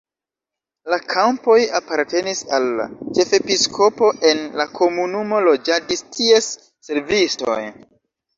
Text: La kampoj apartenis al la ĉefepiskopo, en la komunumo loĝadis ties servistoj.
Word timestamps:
La 0.91 0.97
kampoj 1.09 1.57
apartenis 1.79 2.41
al 2.57 2.65
la 2.79 2.87
ĉefepiskopo, 3.17 4.09
en 4.31 4.41
la 4.63 4.67
komunumo 4.81 5.43
loĝadis 5.51 6.03
ties 6.17 6.51
servistoj. 6.89 7.61